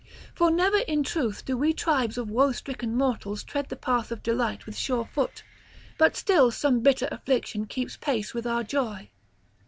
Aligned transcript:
For 0.33 0.49
never 0.49 0.79
in 0.79 1.03
truth 1.03 1.45
do 1.45 1.55
we 1.55 1.73
tribes 1.73 2.17
of 2.17 2.27
woe 2.27 2.51
stricken 2.53 2.95
mortals 2.95 3.43
tread 3.43 3.69
the 3.69 3.75
path 3.75 4.11
of 4.11 4.23
delight 4.23 4.65
with 4.65 4.75
sure 4.75 5.05
foot; 5.05 5.43
but 5.99 6.15
still 6.15 6.49
some 6.49 6.79
bitter 6.79 7.07
affliction 7.11 7.67
keeps 7.67 7.97
pace 7.97 8.33
with 8.33 8.47
our 8.47 8.63
joy. 8.63 9.11